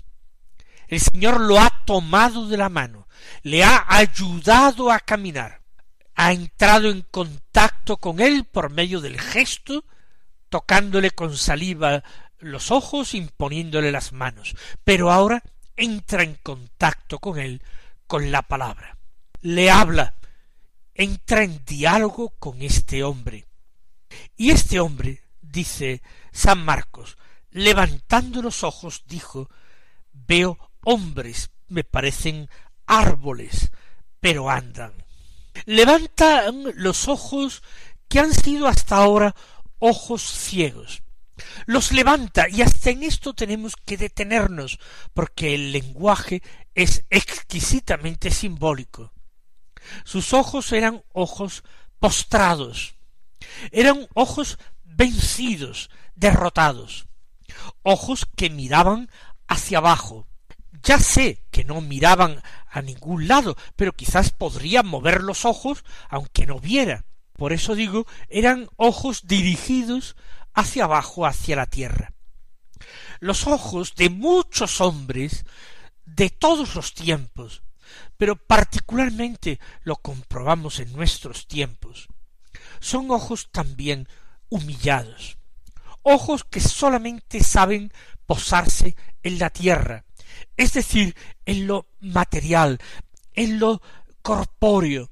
El 0.88 1.00
Señor 1.00 1.40
lo 1.40 1.60
ha 1.60 1.84
tomado 1.86 2.48
de 2.48 2.58
la 2.58 2.70
mano, 2.70 3.08
le 3.44 3.64
ha 3.64 3.86
ayudado 3.88 4.92
a 4.92 5.00
caminar, 5.00 5.62
ha 6.16 6.34
entrado 6.34 6.90
en 6.90 7.02
contacto 7.02 7.98
con 7.98 8.20
él 8.20 8.46
por 8.46 8.70
medio 8.70 9.02
del 9.02 9.20
gesto, 9.20 9.86
tocándole 10.50 11.12
con 11.12 11.36
saliva 11.38 12.04
los 12.42 12.72
ojos, 12.72 13.14
imponiéndole 13.14 13.92
las 13.92 14.14
manos, 14.14 14.56
pero 14.84 15.12
ahora 15.12 15.44
entra 15.76 16.24
en 16.24 16.36
contacto 16.36 17.20
con 17.20 17.40
él 17.40 17.62
con 18.08 18.32
la 18.32 18.42
palabra. 18.42 18.98
Le 19.42 19.72
habla, 19.72 20.16
entra 20.94 21.44
en 21.44 21.64
diálogo 21.66 22.30
con 22.38 22.62
este 22.62 23.04
hombre. 23.04 23.48
Y 24.36 24.52
este 24.52 24.80
hombre 24.80 25.24
dice 25.42 26.02
San 26.32 26.64
Marcos, 26.64 27.18
levantando 27.52 28.42
los 28.42 28.64
ojos, 28.64 29.04
dijo, 29.08 29.50
veo 30.12 30.58
hombres, 30.84 31.52
me 31.68 31.84
parecen 31.84 32.50
árboles, 32.86 33.72
pero 34.20 34.50
andan. 34.50 34.94
Levantan 35.66 36.66
los 36.76 37.08
ojos 37.08 37.64
que 38.08 38.20
han 38.20 38.34
sido 38.34 38.68
hasta 38.68 38.98
ahora 38.98 39.36
ojos 39.80 40.22
ciegos. 40.22 41.02
Los 41.66 41.92
levanta 41.92 42.48
y 42.50 42.62
hasta 42.62 42.90
en 42.90 43.04
esto 43.04 43.34
tenemos 43.34 43.76
que 43.76 43.98
detenernos, 43.98 44.80
porque 45.14 45.56
el 45.56 45.72
lenguaje 45.72 46.42
es 46.76 47.06
exquisitamente 47.10 48.32
simbólico. 48.32 49.14
Sus 50.04 50.34
ojos 50.34 50.72
eran 50.72 51.04
ojos 51.14 51.64
postrados, 52.00 52.96
eran 53.72 54.08
ojos 54.14 54.58
vencidos, 54.84 55.90
derrotados, 56.16 57.08
ojos 57.84 58.28
que 58.36 58.50
miraban 58.50 59.10
hacia 59.48 59.80
abajo. 59.80 60.28
Ya 60.84 61.00
sé 61.00 61.44
que 61.52 61.64
no 61.64 61.82
miraban 61.82 62.42
a 62.70 62.82
ningún 62.82 63.28
lado, 63.28 63.56
pero 63.76 63.94
quizás 63.94 64.32
podría 64.32 64.82
mover 64.82 65.22
los 65.22 65.46
ojos 65.46 65.84
aunque 66.10 66.48
no 66.48 66.60
viera. 66.60 67.06
Por 67.34 67.54
eso 67.54 67.76
digo, 67.76 68.06
eran 68.30 68.70
ojos 68.78 69.28
dirigidos 69.28 70.16
hacia 70.54 70.86
abajo, 70.86 71.26
hacia 71.26 71.56
la 71.56 71.66
tierra. 71.66 72.14
Los 73.20 73.48
ojos 73.48 73.96
de 73.96 74.10
muchos 74.10 74.82
hombres 74.82 75.46
de 76.06 76.30
todos 76.30 76.76
los 76.76 76.94
tiempos, 76.94 77.64
pero 78.18 78.36
particularmente 78.36 79.60
lo 79.84 79.96
comprobamos 79.98 80.80
en 80.80 80.92
nuestros 80.94 81.48
tiempos, 81.48 82.08
son 82.80 83.12
ojos 83.12 83.50
también 83.52 84.08
humillados, 84.50 85.38
ojos 86.02 86.44
que 86.44 86.60
solamente 86.60 87.44
saben 87.44 87.92
posarse 88.26 88.96
en 89.24 89.40
la 89.40 89.50
tierra, 89.50 90.06
es 90.58 90.74
decir, 90.74 91.16
en 91.46 91.68
lo 91.68 91.88
material, 92.00 92.80
en 93.34 93.60
lo 93.60 93.82
corpóreo, 94.22 95.12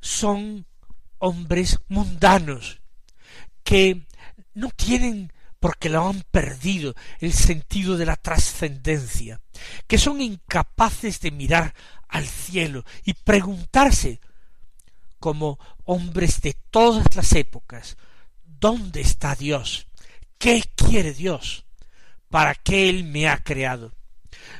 son 0.00 0.66
hombres 1.18 1.78
mundanos, 1.88 2.80
que 3.62 4.05
no 4.56 4.70
tienen 4.70 5.32
porque 5.60 5.88
lo 5.88 6.08
han 6.08 6.22
perdido 6.30 6.94
el 7.20 7.32
sentido 7.32 7.96
de 7.96 8.06
la 8.06 8.16
trascendencia, 8.16 9.40
que 9.86 9.98
son 9.98 10.20
incapaces 10.20 11.20
de 11.20 11.30
mirar 11.30 11.74
al 12.08 12.26
cielo 12.26 12.84
y 13.04 13.14
preguntarse, 13.14 14.20
como 15.18 15.58
hombres 15.84 16.40
de 16.40 16.54
todas 16.70 17.14
las 17.14 17.32
épocas, 17.32 17.96
¿dónde 18.44 19.00
está 19.00 19.34
Dios? 19.34 19.88
¿Qué 20.38 20.62
quiere 20.74 21.12
Dios? 21.12 21.64
¿Para 22.28 22.54
qué 22.54 22.88
Él 22.88 23.04
me 23.04 23.28
ha 23.28 23.38
creado? 23.38 23.92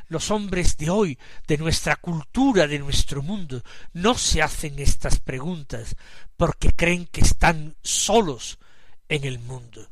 Los 0.08 0.30
hombres 0.30 0.76
de 0.76 0.90
hoy, 0.90 1.18
de 1.46 1.58
nuestra 1.58 1.96
cultura, 1.96 2.66
de 2.66 2.78
nuestro 2.78 3.22
mundo, 3.22 3.62
no 3.92 4.14
se 4.14 4.42
hacen 4.42 4.78
estas 4.78 5.20
preguntas 5.20 5.94
porque 6.36 6.72
creen 6.72 7.06
que 7.06 7.20
están 7.20 7.76
solos 7.82 8.58
en 9.08 9.24
el 9.24 9.38
mundo. 9.38 9.86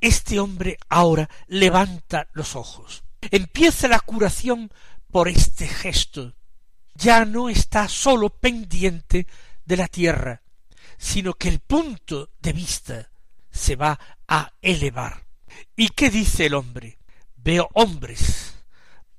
Este 0.00 0.40
hombre 0.40 0.78
ahora 0.88 1.28
levanta 1.46 2.28
los 2.32 2.56
ojos. 2.56 3.02
Empieza 3.30 3.88
la 3.88 4.00
curación 4.00 4.70
por 5.10 5.28
este 5.28 5.68
gesto. 5.68 6.34
Ya 6.94 7.24
no 7.24 7.48
está 7.48 7.88
sólo 7.88 8.30
pendiente 8.30 9.26
de 9.64 9.76
la 9.76 9.88
tierra, 9.88 10.42
sino 10.98 11.34
que 11.34 11.48
el 11.48 11.60
punto 11.60 12.30
de 12.40 12.52
vista 12.52 13.10
se 13.50 13.76
va 13.76 13.98
a 14.26 14.52
elevar. 14.62 15.26
¿Y 15.76 15.88
qué 15.88 16.10
dice 16.10 16.46
el 16.46 16.54
hombre? 16.54 16.98
Veo 17.36 17.68
hombres, 17.74 18.54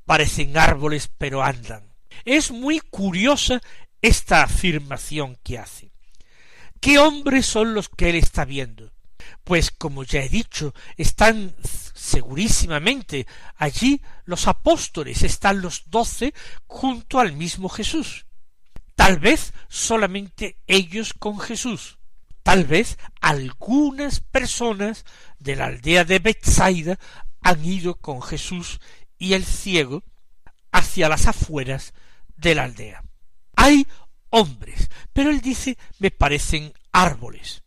parecen 0.06 0.58
árboles, 0.58 1.10
pero 1.18 1.44
andan. 1.44 1.94
Es 2.26 2.52
muy 2.52 2.80
curiosa 2.80 3.62
esta 4.02 4.44
afirmación 4.44 5.38
que 5.44 5.58
hace. 5.58 5.92
¿Qué 6.80 6.98
hombres 6.98 7.46
son 7.46 7.74
los 7.74 7.90
que 7.90 8.10
él 8.10 8.16
está 8.16 8.46
viendo? 8.46 8.91
Pues 9.44 9.72
como 9.72 10.04
ya 10.04 10.22
he 10.22 10.30
dicho, 10.30 10.74
están 10.98 11.56
segurísimamente 11.94 13.28
allí 13.56 14.02
los 14.26 14.48
apóstoles, 14.48 15.24
están 15.24 15.62
los 15.62 15.90
doce 15.90 16.34
junto 16.68 17.20
al 17.20 17.34
mismo 17.34 17.70
Jesús. 17.70 18.26
Tal 18.96 19.20
vez 19.20 19.54
solamente 19.68 20.58
ellos 20.68 21.14
con 21.14 21.40
Jesús. 21.40 21.98
Tal 22.44 22.66
vez 22.66 22.98
algunas 23.20 24.20
personas 24.20 25.06
de 25.40 25.56
la 25.56 25.66
aldea 25.66 26.06
de 26.06 26.20
Bethsaida 26.20 27.00
han 27.42 27.64
ido 27.66 27.96
con 27.96 28.22
Jesús 28.22 28.80
y 29.18 29.34
el 29.34 29.46
ciego 29.46 30.04
hacia 30.72 31.10
las 31.10 31.28
afueras 31.28 31.94
de 32.38 32.56
la 32.56 32.64
aldea. 32.64 33.04
Hay 33.56 33.88
hombres, 34.30 34.90
pero 35.14 35.30
él 35.30 35.42
dice 35.42 35.78
me 36.00 36.12
parecen 36.12 36.74
árboles. 36.92 37.61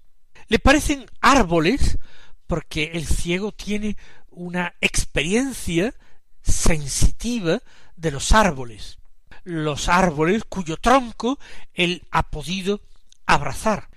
Le 0.49 0.59
parecen 0.59 1.07
árboles 1.21 1.99
porque 2.47 2.93
el 2.95 3.07
ciego 3.07 3.53
tiene 3.53 3.97
una 4.31 4.75
experiencia 4.81 5.95
sensitiva 6.43 7.61
de 7.97 8.11
los 8.11 8.33
árboles, 8.33 8.99
los 9.45 9.89
árboles 9.89 10.45
cuyo 10.45 10.77
tronco 10.77 11.39
él 11.73 12.07
ha 12.11 12.25
podido 12.31 12.83
abrazar, 13.27 13.89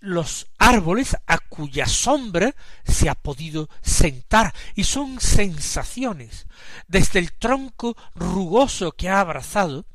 los 0.00 0.48
árboles 0.58 1.16
a 1.26 1.38
cuya 1.38 1.86
sombra 1.86 2.54
se 2.84 3.08
ha 3.08 3.14
podido 3.14 3.68
sentar, 3.82 4.54
y 4.74 4.84
son 4.84 5.20
sensaciones, 5.20 6.46
desde 6.88 7.18
el 7.18 7.32
tronco 7.32 7.96
rugoso 8.14 8.92
que 8.92 9.08
ha 9.08 9.20
abrazado, 9.20 9.86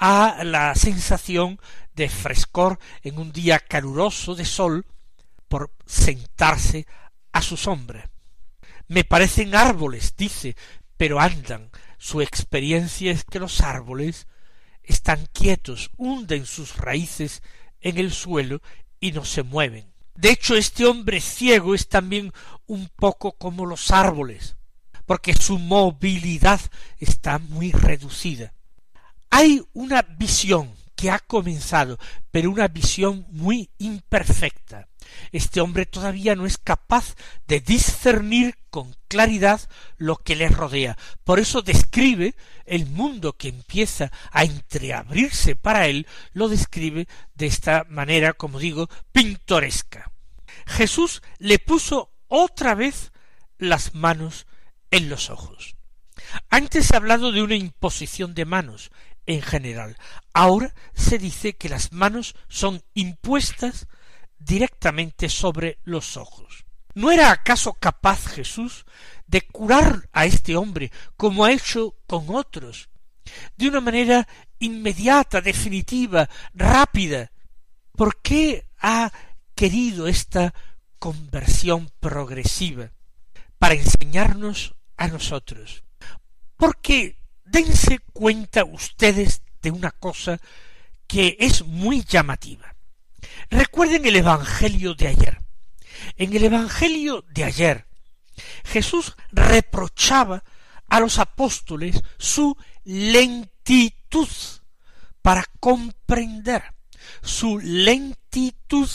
a 0.00 0.44
la 0.44 0.74
sensación 0.76 1.60
de 1.94 2.08
frescor 2.08 2.78
en 3.02 3.18
un 3.18 3.32
día 3.32 3.58
caluroso 3.58 4.36
de 4.36 4.44
sol, 4.44 4.86
por 5.48 5.72
sentarse 5.86 6.86
a 7.32 7.42
su 7.42 7.56
sombra. 7.56 8.10
Me 8.86 9.04
parecen 9.04 9.54
árboles, 9.54 10.14
dice, 10.16 10.56
pero 10.96 11.20
andan. 11.20 11.70
Su 11.98 12.20
experiencia 12.20 13.10
es 13.10 13.24
que 13.24 13.40
los 13.40 13.60
árboles 13.60 14.26
están 14.82 15.26
quietos, 15.32 15.90
hunden 15.96 16.46
sus 16.46 16.76
raíces 16.76 17.42
en 17.80 17.98
el 17.98 18.12
suelo 18.12 18.62
y 19.00 19.12
no 19.12 19.24
se 19.24 19.42
mueven. 19.42 19.92
De 20.14 20.30
hecho, 20.30 20.56
este 20.56 20.84
hombre 20.84 21.20
ciego 21.20 21.74
es 21.74 21.88
también 21.88 22.32
un 22.66 22.88
poco 22.88 23.32
como 23.32 23.66
los 23.66 23.90
árboles, 23.90 24.56
porque 25.06 25.34
su 25.34 25.58
movilidad 25.58 26.60
está 26.98 27.38
muy 27.38 27.72
reducida. 27.72 28.52
Hay 29.30 29.62
una 29.74 30.02
visión 30.02 30.74
que 30.96 31.10
ha 31.10 31.20
comenzado, 31.20 31.98
pero 32.32 32.50
una 32.50 32.66
visión 32.66 33.26
muy 33.30 33.70
imperfecta. 33.78 34.87
Este 35.32 35.60
hombre 35.60 35.86
todavía 35.86 36.34
no 36.34 36.46
es 36.46 36.58
capaz 36.58 37.14
de 37.46 37.60
discernir 37.60 38.56
con 38.70 38.94
claridad 39.08 39.60
lo 39.96 40.16
que 40.16 40.36
le 40.36 40.48
rodea. 40.48 40.96
Por 41.24 41.38
eso 41.38 41.62
describe 41.62 42.34
el 42.64 42.86
mundo 42.86 43.36
que 43.36 43.48
empieza 43.48 44.10
a 44.30 44.44
entreabrirse 44.44 45.56
para 45.56 45.86
él, 45.86 46.06
lo 46.32 46.48
describe 46.48 47.08
de 47.34 47.46
esta 47.46 47.84
manera, 47.88 48.32
como 48.32 48.58
digo, 48.58 48.88
pintoresca. 49.12 50.10
Jesús 50.66 51.22
le 51.38 51.58
puso 51.58 52.12
otra 52.28 52.74
vez 52.74 53.12
las 53.58 53.94
manos 53.94 54.46
en 54.90 55.08
los 55.08 55.30
ojos. 55.30 55.74
Antes 56.50 56.90
he 56.90 56.96
hablado 56.96 57.32
de 57.32 57.42
una 57.42 57.56
imposición 57.56 58.34
de 58.34 58.44
manos. 58.44 58.90
en 59.26 59.42
general. 59.42 59.98
Ahora 60.32 60.74
se 60.94 61.18
dice 61.18 61.54
que 61.54 61.68
las 61.68 61.92
manos 61.92 62.34
son 62.48 62.82
impuestas 62.94 63.86
directamente 64.38 65.28
sobre 65.28 65.78
los 65.84 66.16
ojos. 66.16 66.64
¿No 66.94 67.10
era 67.10 67.30
acaso 67.30 67.74
capaz 67.74 68.26
Jesús 68.26 68.84
de 69.26 69.42
curar 69.42 70.08
a 70.12 70.24
este 70.24 70.56
hombre 70.56 70.90
como 71.16 71.44
ha 71.44 71.52
hecho 71.52 71.94
con 72.06 72.26
otros, 72.34 72.88
de 73.56 73.68
una 73.68 73.80
manera 73.80 74.26
inmediata, 74.58 75.40
definitiva, 75.40 76.28
rápida? 76.54 77.30
¿Por 77.92 78.20
qué 78.20 78.66
ha 78.80 79.12
querido 79.54 80.08
esta 80.08 80.54
conversión 80.98 81.90
progresiva? 82.00 82.90
Para 83.58 83.74
enseñarnos 83.74 84.74
a 84.96 85.08
nosotros. 85.08 85.84
Porque 86.56 87.18
dense 87.44 88.00
cuenta 88.12 88.64
ustedes 88.64 89.42
de 89.62 89.70
una 89.70 89.90
cosa 89.90 90.40
que 91.06 91.36
es 91.38 91.64
muy 91.64 92.02
llamativa. 92.02 92.74
Recuerden 93.50 94.04
el 94.06 94.16
Evangelio 94.16 94.94
de 94.94 95.08
ayer. 95.08 95.38
En 96.16 96.34
el 96.34 96.44
Evangelio 96.44 97.24
de 97.30 97.44
ayer, 97.44 97.86
Jesús 98.64 99.16
reprochaba 99.32 100.44
a 100.88 101.00
los 101.00 101.18
apóstoles 101.18 102.02
su 102.18 102.56
lentitud 102.84 104.28
para 105.22 105.44
comprender, 105.60 106.62
su 107.22 107.58
lentitud 107.58 108.88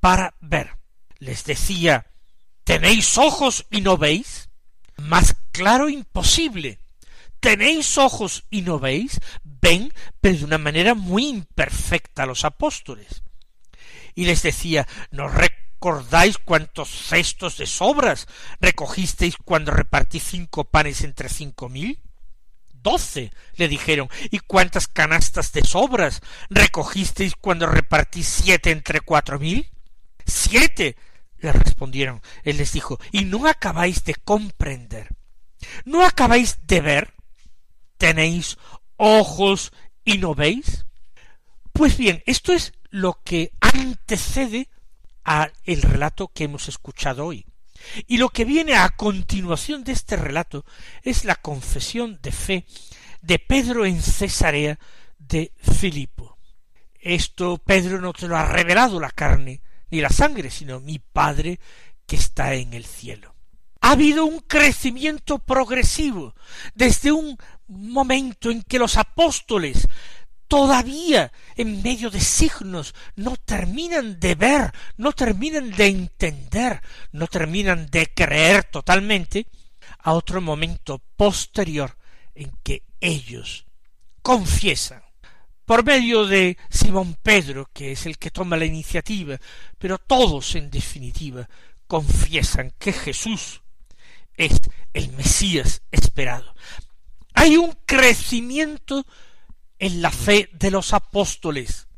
para 0.00 0.34
ver. 0.40 0.76
Les 1.18 1.44
decía, 1.44 2.06
¿tenéis 2.64 3.18
ojos 3.18 3.66
y 3.70 3.80
no 3.80 3.96
veis? 3.96 4.48
Más 4.96 5.36
claro 5.52 5.88
imposible. 5.88 6.80
¿Tenéis 7.40 7.98
ojos 7.98 8.44
y 8.50 8.62
no 8.62 8.78
veis? 8.78 9.20
Ven, 9.42 9.92
pero 10.20 10.38
de 10.38 10.44
una 10.44 10.58
manera 10.58 10.94
muy 10.94 11.28
imperfecta 11.28 12.24
a 12.24 12.26
los 12.26 12.44
apóstoles. 12.44 13.22
Y 14.18 14.24
les 14.24 14.42
decía, 14.42 14.88
¿no 15.12 15.28
recordáis 15.28 16.38
cuántos 16.38 16.88
cestos 16.88 17.56
de 17.56 17.66
sobras 17.66 18.26
recogisteis 18.60 19.36
cuando 19.36 19.70
repartí 19.70 20.18
cinco 20.18 20.64
panes 20.64 21.02
entre 21.02 21.28
cinco 21.28 21.68
mil? 21.68 22.02
Doce, 22.72 23.30
le 23.54 23.68
dijeron. 23.68 24.08
¿Y 24.32 24.40
cuántas 24.40 24.88
canastas 24.88 25.52
de 25.52 25.62
sobras 25.62 26.20
recogisteis 26.50 27.34
cuando 27.40 27.68
repartí 27.68 28.24
siete 28.24 28.72
entre 28.72 29.02
cuatro 29.02 29.38
mil? 29.38 29.70
Siete, 30.26 30.96
le 31.38 31.52
respondieron. 31.52 32.20
Él 32.42 32.56
les 32.56 32.72
dijo, 32.72 32.98
¿y 33.12 33.24
no 33.24 33.46
acabáis 33.46 34.02
de 34.02 34.16
comprender? 34.16 35.10
¿No 35.84 36.04
acabáis 36.04 36.58
de 36.66 36.80
ver? 36.80 37.14
¿Tenéis 37.98 38.58
ojos 38.96 39.70
y 40.04 40.18
no 40.18 40.34
veis? 40.34 40.86
Pues 41.72 41.96
bien, 41.96 42.20
esto 42.26 42.52
es 42.52 42.72
lo 42.90 43.20
que 43.24 43.52
antecede 43.60 44.68
a 45.24 45.50
el 45.64 45.82
relato 45.82 46.28
que 46.28 46.44
hemos 46.44 46.68
escuchado 46.68 47.26
hoy. 47.26 47.46
Y 48.06 48.18
lo 48.18 48.30
que 48.30 48.44
viene 48.44 48.74
a 48.74 48.88
continuación 48.90 49.84
de 49.84 49.92
este 49.92 50.16
relato 50.16 50.64
es 51.02 51.24
la 51.24 51.36
confesión 51.36 52.18
de 52.22 52.32
fe 52.32 52.66
de 53.22 53.38
Pedro 53.38 53.84
en 53.84 54.02
Cesarea 54.02 54.78
de 55.18 55.52
Filipo. 55.58 56.38
Esto 57.00 57.58
Pedro 57.58 58.00
no 58.00 58.12
te 58.12 58.26
lo 58.26 58.36
ha 58.36 58.46
revelado 58.46 58.98
la 59.00 59.10
carne 59.10 59.60
ni 59.90 60.00
la 60.00 60.10
sangre, 60.10 60.50
sino 60.50 60.80
mi 60.80 60.98
Padre 60.98 61.60
que 62.06 62.16
está 62.16 62.54
en 62.54 62.74
el 62.74 62.84
cielo. 62.84 63.34
Ha 63.80 63.92
habido 63.92 64.24
un 64.24 64.40
crecimiento 64.40 65.38
progresivo 65.38 66.34
desde 66.74 67.12
un 67.12 67.38
momento 67.68 68.50
en 68.50 68.62
que 68.62 68.78
los 68.78 68.96
apóstoles 68.96 69.86
todavía 70.48 71.30
en 71.56 71.82
medio 71.82 72.10
de 72.10 72.20
signos 72.20 72.94
no 73.14 73.36
terminan 73.36 74.18
de 74.18 74.34
ver, 74.34 74.72
no 74.96 75.12
terminan 75.12 75.70
de 75.70 75.86
entender, 75.86 76.80
no 77.12 77.26
terminan 77.26 77.86
de 77.90 78.06
creer 78.12 78.64
totalmente, 78.64 79.46
a 79.98 80.12
otro 80.14 80.40
momento 80.40 81.02
posterior 81.16 81.96
en 82.34 82.52
que 82.62 82.82
ellos 83.00 83.66
confiesan 84.22 85.02
por 85.64 85.84
medio 85.84 86.26
de 86.26 86.56
Simón 86.70 87.18
Pedro, 87.22 87.68
que 87.74 87.92
es 87.92 88.06
el 88.06 88.16
que 88.16 88.30
toma 88.30 88.56
la 88.56 88.64
iniciativa, 88.64 89.38
pero 89.76 89.98
todos 89.98 90.54
en 90.54 90.70
definitiva 90.70 91.46
confiesan 91.86 92.72
que 92.78 92.92
Jesús 92.92 93.60
es 94.34 94.52
el 94.94 95.12
Mesías 95.12 95.82
esperado. 95.90 96.54
Hay 97.34 97.56
un 97.56 97.76
crecimiento 97.84 99.04
en 99.78 100.02
la 100.02 100.10
fe 100.10 100.50
de 100.52 100.70
los 100.70 100.92
apóstoles. 100.92 101.88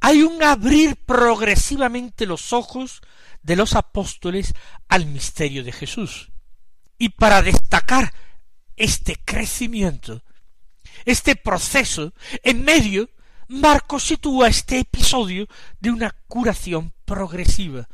Hay 0.00 0.22
un 0.22 0.42
abrir 0.42 0.96
progresivamente 0.96 2.26
los 2.26 2.52
ojos 2.52 3.02
de 3.42 3.56
los 3.56 3.74
apóstoles 3.74 4.54
al 4.88 5.06
misterio 5.06 5.64
de 5.64 5.72
Jesús. 5.72 6.30
Y 6.98 7.10
para 7.10 7.42
destacar 7.42 8.12
este 8.76 9.16
crecimiento, 9.24 10.22
este 11.04 11.36
proceso, 11.36 12.12
en 12.42 12.62
medio, 12.62 13.10
Marcos 13.48 14.04
sitúa 14.04 14.48
este 14.48 14.78
episodio 14.78 15.48
de 15.80 15.90
una 15.90 16.14
curación 16.28 16.92
progresiva, 17.04 17.88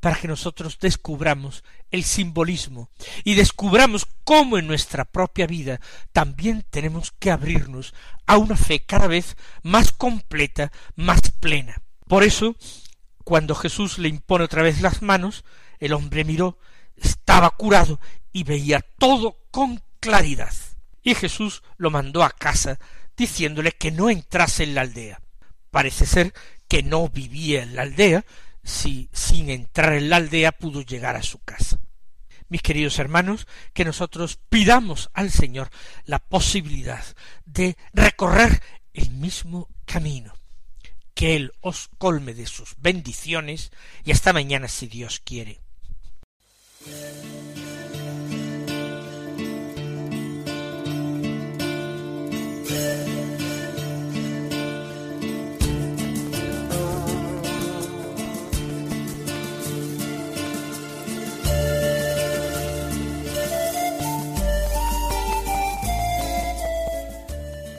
para 0.00 0.16
que 0.16 0.28
nosotros 0.28 0.78
descubramos 0.80 1.64
el 1.90 2.04
simbolismo 2.04 2.90
y 3.24 3.34
descubramos 3.34 4.06
cómo 4.24 4.58
en 4.58 4.66
nuestra 4.66 5.04
propia 5.04 5.46
vida 5.46 5.80
también 6.12 6.64
tenemos 6.70 7.12
que 7.18 7.30
abrirnos 7.30 7.94
a 8.26 8.36
una 8.38 8.56
fe 8.56 8.80
cada 8.80 9.06
vez 9.06 9.36
más 9.62 9.92
completa, 9.92 10.70
más 10.94 11.20
plena. 11.40 11.82
Por 12.06 12.22
eso, 12.22 12.56
cuando 13.24 13.54
Jesús 13.54 13.98
le 13.98 14.08
impone 14.08 14.44
otra 14.44 14.62
vez 14.62 14.80
las 14.80 15.02
manos, 15.02 15.44
el 15.78 15.92
hombre 15.92 16.24
miró, 16.24 16.58
estaba 16.96 17.50
curado 17.50 18.00
y 18.32 18.44
veía 18.44 18.80
todo 18.98 19.38
con 19.50 19.82
claridad. 20.00 20.52
Y 21.02 21.14
Jesús 21.14 21.62
lo 21.76 21.90
mandó 21.90 22.22
a 22.22 22.30
casa 22.30 22.78
diciéndole 23.16 23.72
que 23.72 23.90
no 23.90 24.10
entrase 24.10 24.64
en 24.64 24.74
la 24.74 24.82
aldea. 24.82 25.20
Parece 25.70 26.06
ser 26.06 26.32
que 26.68 26.82
no 26.82 27.08
vivía 27.08 27.62
en 27.62 27.74
la 27.74 27.82
aldea, 27.82 28.24
si 28.68 29.08
sin 29.12 29.48
entrar 29.48 29.94
en 29.94 30.10
la 30.10 30.16
aldea 30.16 30.52
pudo 30.52 30.82
llegar 30.82 31.16
a 31.16 31.22
su 31.22 31.38
casa. 31.38 31.80
Mis 32.48 32.62
queridos 32.62 32.98
hermanos, 32.98 33.46
que 33.72 33.84
nosotros 33.84 34.38
pidamos 34.48 35.10
al 35.14 35.30
Señor 35.30 35.70
la 36.04 36.18
posibilidad 36.18 37.04
de 37.44 37.76
recorrer 37.92 38.62
el 38.92 39.10
mismo 39.10 39.68
camino, 39.86 40.34
que 41.14 41.34
Él 41.34 41.52
os 41.60 41.88
colme 41.98 42.34
de 42.34 42.46
sus 42.46 42.74
bendiciones 42.78 43.70
y 44.04 44.12
hasta 44.12 44.32
mañana 44.32 44.68
si 44.68 44.86
Dios 44.86 45.20
quiere. 45.24 45.60